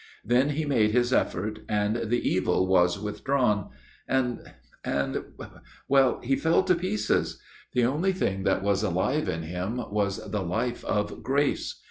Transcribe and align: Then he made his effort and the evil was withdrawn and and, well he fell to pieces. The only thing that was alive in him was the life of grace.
Then 0.25 0.49
he 0.49 0.65
made 0.65 0.89
his 0.93 1.13
effort 1.13 1.59
and 1.69 1.95
the 2.09 2.27
evil 2.27 2.65
was 2.65 2.97
withdrawn 2.99 3.69
and 4.07 4.39
and, 4.83 5.23
well 5.87 6.19
he 6.21 6.35
fell 6.35 6.63
to 6.63 6.73
pieces. 6.73 7.39
The 7.73 7.85
only 7.85 8.11
thing 8.11 8.41
that 8.41 8.63
was 8.63 8.81
alive 8.81 9.29
in 9.29 9.43
him 9.43 9.77
was 9.91 10.31
the 10.31 10.41
life 10.41 10.83
of 10.85 11.21
grace. 11.21 11.79